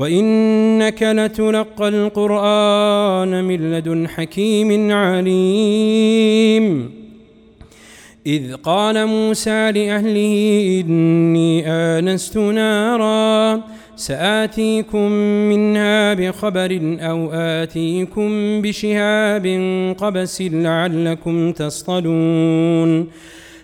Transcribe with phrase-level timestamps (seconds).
[0.00, 6.90] وإنك لتلقى القرآن من لدن حكيم عليم.
[8.26, 10.34] إذ قال موسى لأهله
[10.80, 13.62] إني آنست نارا
[13.96, 15.12] سآتيكم
[15.52, 19.46] منها بخبر أو آتيكم بشهاب
[19.98, 23.06] قبس لعلكم تصطلون.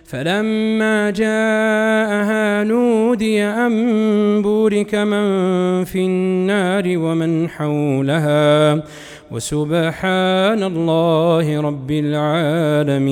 [0.07, 8.83] فلما جاءها نودي أن بورك من في النار ومن حولها.
[9.31, 13.07] وسبحان الله رب العالمين.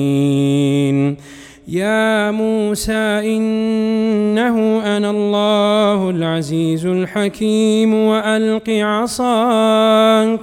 [1.68, 10.40] يا موسى إنه أنا الله العزيز الحكيم وألق عصاك.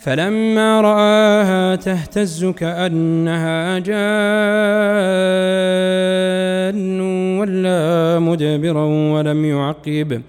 [0.00, 4.00] فلما رآها تهتز كأنها جان
[7.38, 10.22] ولا مدبرا ولم يعقب.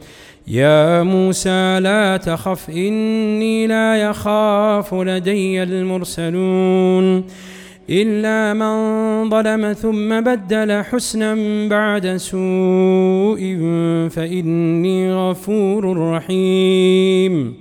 [0.47, 7.23] يا موسى لا تخف إني لا يخاف لدي المرسلون.
[7.89, 11.35] إلا من ظلم ثم بدل حسنا
[11.69, 13.57] بعد سوء
[14.09, 17.60] فإني غفور رحيم.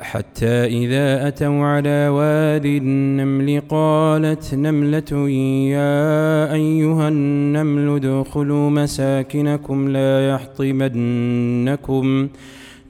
[0.00, 5.28] حتى إذا أتوا على وادي النمل قالت نملة
[5.70, 12.28] يا أيها النمل ادخلوا مساكنكم لا يحطمنكم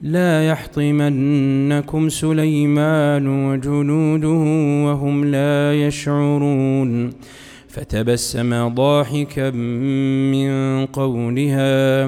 [0.01, 4.37] لا يحطمنكم سليمان وجنوده
[4.85, 7.11] وهم لا يشعرون
[7.67, 9.49] فتبسم ضاحكا
[10.31, 12.07] من قولها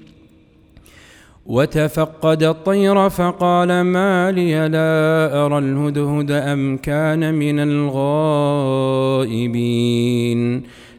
[1.51, 9.41] وتفقد الطير فقال ما لي لا أرى الهدهد أم كان من الغائبين.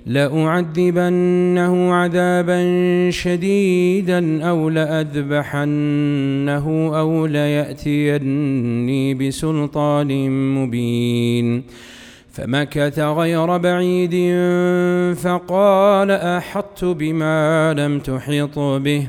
[0.06, 2.60] لأعذبنه عذابا
[3.10, 6.66] شديدا أو لأذبحنه
[6.98, 11.62] أو ليأتيني بسلطان مبين.
[12.32, 14.14] فمكث غير بعيد
[15.16, 19.06] فقال أحطت بما لم تحط به.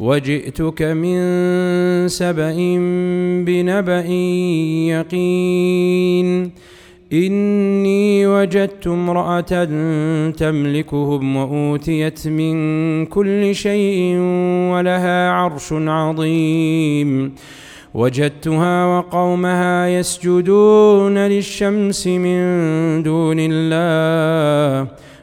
[0.00, 1.18] وجئتك من
[2.08, 2.54] سبأ
[3.46, 4.06] بنبأ
[4.92, 6.50] يقين.
[7.12, 9.64] إني وجدت امرأة
[10.30, 14.18] تملكهم وأوتيت من كل شيء
[14.72, 17.34] ولها عرش عظيم.
[17.94, 22.38] وجدتها وقومها يسجدون للشمس من
[23.02, 25.05] دون الله.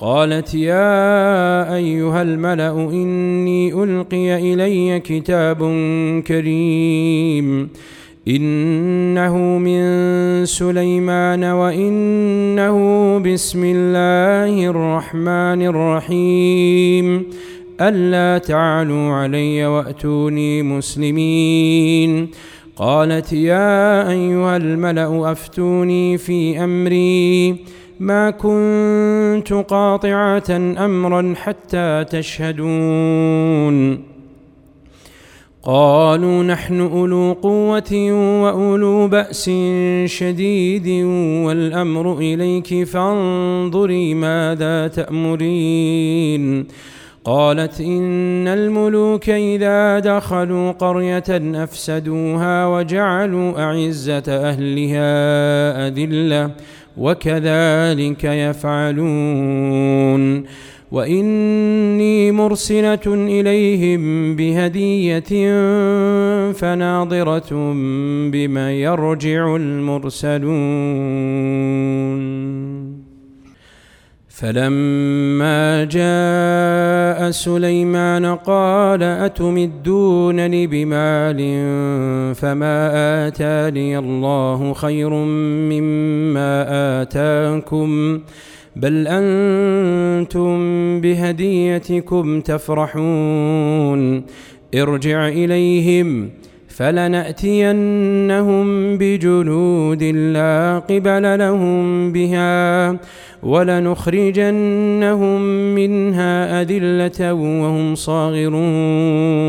[0.00, 5.58] قالت يا أيها الملأ إني ألقي إلي كتاب
[6.26, 7.68] كريم
[8.28, 9.82] إنه من
[10.44, 12.78] سليمان وإنه
[13.18, 17.22] بسم الله الرحمن الرحيم
[17.80, 22.28] ألا تعلوا علي وأتوني مسلمين
[22.76, 27.56] قالت يا أيها الملأ أفتوني في أمري
[28.00, 34.02] ما كنت قاطعة أمرا حتى تشهدون.
[35.62, 38.12] قالوا نحن أولو قوة
[38.42, 39.50] وأولو بأس
[40.04, 40.88] شديد
[41.46, 46.66] والأمر إليك فانظري ماذا تأمرين.
[47.24, 56.50] قالت إن الملوك إذا دخلوا قرية أفسدوها وجعلوا أعزة أهلها أذلة.
[56.96, 59.80] وكذلك يفعلون.
[60.92, 65.22] وإني مرسلة إليهم بهدية
[66.52, 67.72] فناظرة
[68.30, 70.50] بما يرجع المرسلون.
[74.30, 81.38] فلما جاء سليمان قال أتمدونني بمال
[82.34, 82.76] فما
[83.28, 85.10] آتاني الله خير
[85.70, 86.66] مما
[87.02, 88.20] آتاكم
[88.76, 90.50] بل أنتم
[91.00, 94.22] بهديتكم تفرحون
[94.74, 96.30] ارجع إليهم
[96.76, 98.66] فلنأتينهم
[98.98, 102.96] بجنود لا قبل لهم بها
[103.42, 105.40] ولنخرجنهم
[105.74, 109.40] منها أذلة وهم صاغرون.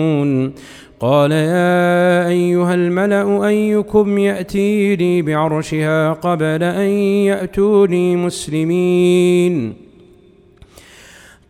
[0.99, 6.89] قال يا أيها الملأ أيكم يأتيني بعرشها قبل أن
[7.29, 9.90] يأتوني مسلمين.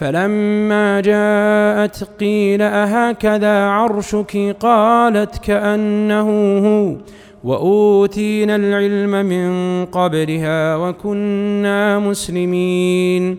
[0.00, 6.28] فلما جاءت قيل أهكذا عرشك قالت كأنه
[6.58, 6.96] هو
[7.44, 13.38] وأوتينا العلم من قبلها وكنا مسلمين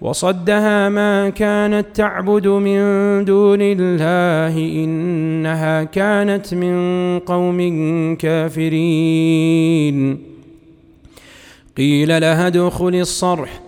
[0.00, 2.80] وصدها ما كانت تعبد من
[3.24, 7.58] دون الله إنها كانت من قوم
[8.16, 10.18] كافرين
[11.76, 13.67] قيل لها ادخل الصرح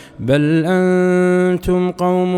[0.21, 2.33] بل أنتم قوم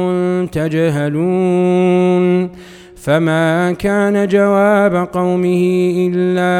[0.52, 2.50] تجهلون
[2.96, 6.54] فما كان جواب قومه إلا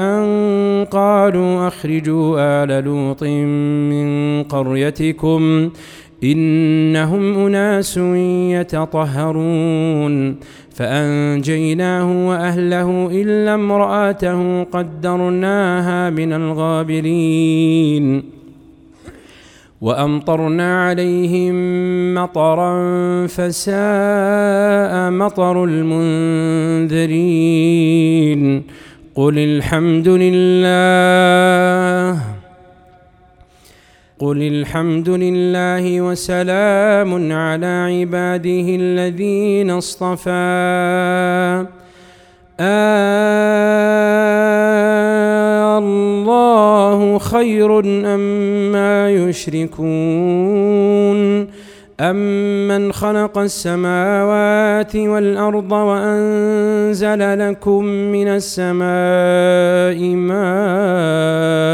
[0.00, 3.22] أن قالوا أخرجوا آل لوط
[3.92, 5.70] من قريتكم
[6.24, 7.96] إنهم أناس
[8.50, 10.36] يتطهرون
[10.74, 18.35] فأنجيناه وأهله إلا امرأته قدرناها من الغابرين
[19.80, 21.54] وأمطرنا عليهم
[22.14, 22.72] مطرا
[23.26, 27.16] فساء مطر المنذرين.
[29.14, 31.16] قل الحمد لله
[34.18, 40.30] قل الحمد لله وسلام على عباده الذين اصطفى.
[42.60, 43.26] آه
[45.78, 46.55] الله.
[47.18, 47.78] خير
[48.14, 49.86] أما يشركون
[52.00, 61.66] أمن خلق السماوات والأرض وأنزل لكم من السماء ماءً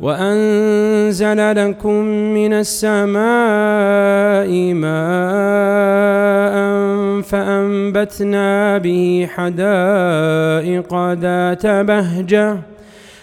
[0.00, 3.20] وأنزل لكم من السماء
[4.74, 5.70] ماء
[7.20, 12.56] فأنبتنا به حدائق ذات بهجة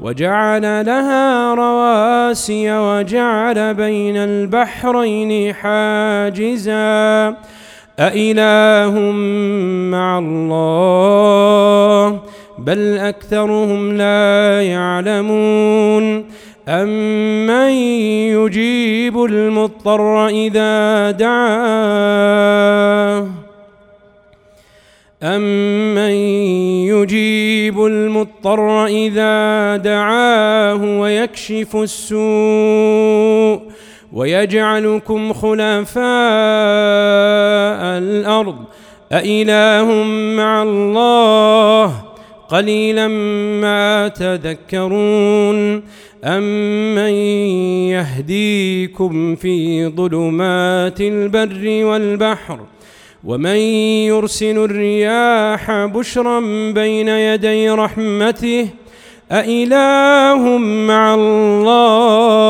[0.00, 7.36] وجعل لها رواسي وجعل بين البحرين حاجزا.
[7.98, 8.94] أإله
[9.90, 12.20] مع الله
[12.58, 16.24] بل أكثرهم لا يعلمون.
[16.68, 17.70] أمن
[18.30, 23.26] يجيب المضطر إذا دعاه؟
[25.22, 26.12] أمن
[26.86, 33.62] يجيب المضطر إذا دعاه ويكشف السوء
[34.12, 36.02] ويجعلكم خلفاء
[37.98, 38.56] الأرض
[39.12, 40.04] أإله
[40.36, 42.02] مع الله
[42.48, 43.08] قليلا
[43.60, 45.82] ما تذكرون
[46.24, 47.12] أمن
[47.90, 52.58] يهديكم في ظلمات البر والبحر
[53.24, 53.56] ومن
[54.06, 56.40] يرسل الرياح بشرا
[56.72, 58.68] بين يدي رحمته
[59.32, 62.48] أإله مع الله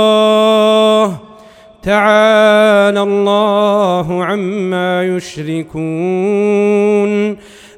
[1.83, 5.79] تعالى الله عما يشركون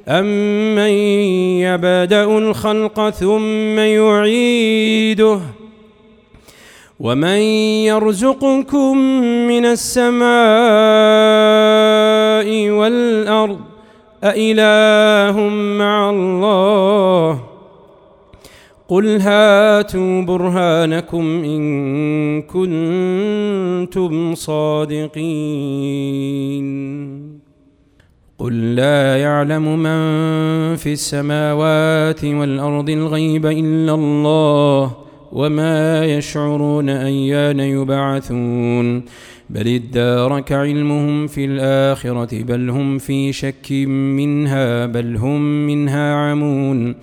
[0.09, 0.91] أمن
[1.61, 5.41] يبدأ الخلق ثم يعيده
[7.01, 7.41] ومن
[7.89, 8.99] يرزقكم
[9.49, 10.21] من السماء
[12.71, 13.59] والأرض
[14.25, 15.41] أإله
[15.79, 17.41] مع الله
[18.89, 21.63] قل هاتوا برهانكم إن
[22.43, 25.21] كنتم صادقين
[28.39, 30.01] قل لا يعلم من
[30.77, 39.03] في السماوات والأرض الغيب إلا الله وما يشعرون أيان يبعثون.
[39.51, 46.95] بل ادارك علمهم في الآخرة بل هم في شك منها بل هم منها عمون.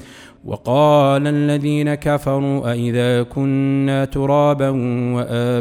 [0.45, 4.69] وقال الذين كفروا أئذا كنا ترابا
[5.15, 5.59] وآباؤنا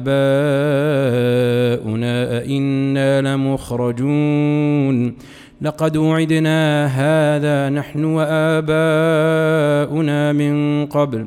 [2.38, 5.16] أئنا لمخرجون.
[5.62, 8.72] لقد وعدنا هذا نحن وآباؤنا
[10.32, 11.26] من قبل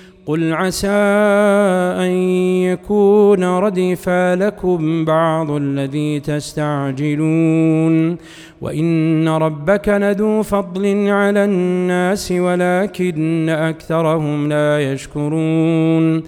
[0.25, 0.87] قل عسى
[1.97, 2.11] أن
[2.71, 8.17] يكون ردف لكم بعض الذي تستعجلون
[8.61, 16.23] وإن ربك لذو فضل على الناس ولكن أكثرهم لا يشكرون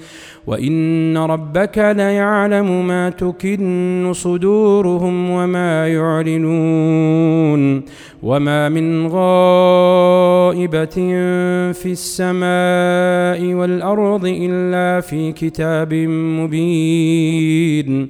[0.48, 7.84] وإن ربك ليعلم ما تكن صدورهم وما يعلنون
[8.24, 10.96] وما من غائبة
[11.72, 15.94] في السماء والأرض إلا في كتاب
[16.40, 18.10] مبين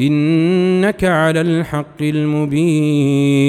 [0.00, 3.44] إنك على الحق المبين.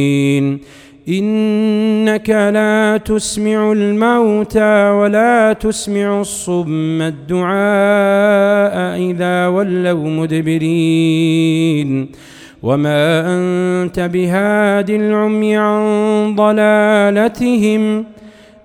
[1.10, 7.56] إنك لا تسمع الموتى ولا تسمع الصم الدعاء
[9.12, 12.08] إذا ولوا مدبرين.
[12.64, 18.06] وما أنت بهاد العمي عن ضلالتهم.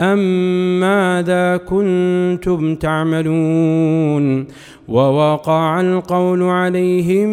[0.00, 4.46] أم ماذا كنتم تعملون
[4.88, 7.28] ووقع القول عليهم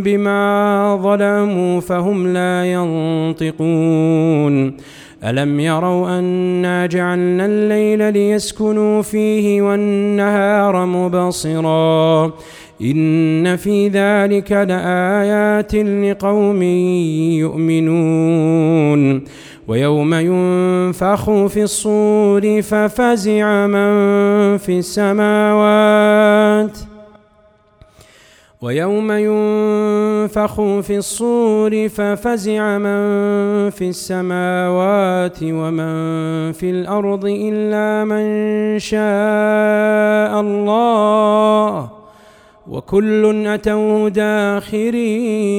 [0.00, 4.76] بما ظلموا فهم لا ينطقون
[5.24, 12.32] ألم يروا أنا جعلنا الليل ليسكنوا فيه والنهار مبصرا
[12.82, 16.62] إن في ذلك لآيات لقوم
[17.42, 19.24] يؤمنون
[19.68, 26.78] ويوم ينفخ في الصور ففزع من في السماوات.
[28.62, 41.90] ويوم ينفخ في الصور ففزع من في السماوات ومن في الأرض إلا من شاء الله.
[42.68, 45.58] وكل أتوا داخرين.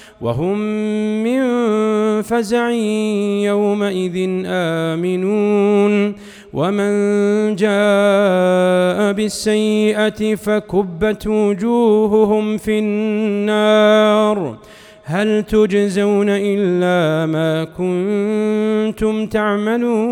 [0.21, 0.57] وهم
[1.23, 1.41] من
[2.21, 2.69] فزع
[3.49, 6.15] يومئذ آمنون.
[6.53, 6.91] ومن
[7.55, 14.57] جاء بالسيئة فكبت وجوههم في النار.
[15.03, 20.11] هل تجزون إلا ما كنتم تعملون؟